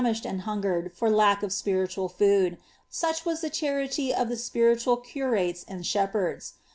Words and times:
^he<l 0.01 0.25
and 0.25 0.41
hungered 0.41 0.91
for 0.97 1.11
lack 1.11 1.43
of 1.43 1.53
spiritual 1.53 2.09
fooil— 2.09 2.57
such 2.89 3.23
was 3.23 3.41
the 3.41 3.51
charity 3.51 4.11
of 4.11 4.29
the 4.29 4.35
spiritual 4.35 4.97
curates 4.97 5.63
and 5.67 5.85
shepherds. 5.85 6.53